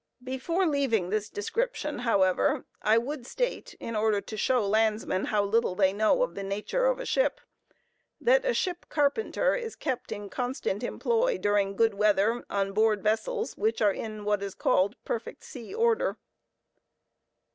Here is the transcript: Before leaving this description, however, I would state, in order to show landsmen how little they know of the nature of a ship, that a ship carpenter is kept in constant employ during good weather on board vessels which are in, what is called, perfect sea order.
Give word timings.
Before 0.23 0.65
leaving 0.65 1.11
this 1.11 1.29
description, 1.29 1.99
however, 1.99 2.65
I 2.81 2.97
would 2.97 3.27
state, 3.27 3.75
in 3.79 3.95
order 3.95 4.19
to 4.19 4.35
show 4.35 4.65
landsmen 4.65 5.25
how 5.25 5.43
little 5.43 5.75
they 5.75 5.93
know 5.93 6.23
of 6.23 6.33
the 6.33 6.41
nature 6.41 6.85
of 6.87 6.99
a 6.99 7.05
ship, 7.05 7.39
that 8.19 8.43
a 8.43 8.55
ship 8.55 8.87
carpenter 8.89 9.53
is 9.53 9.75
kept 9.75 10.11
in 10.11 10.27
constant 10.27 10.81
employ 10.81 11.37
during 11.37 11.75
good 11.75 11.93
weather 11.93 12.43
on 12.49 12.71
board 12.73 13.03
vessels 13.03 13.55
which 13.57 13.79
are 13.79 13.93
in, 13.93 14.25
what 14.25 14.41
is 14.41 14.55
called, 14.55 14.95
perfect 15.05 15.43
sea 15.43 15.71
order. 15.71 16.17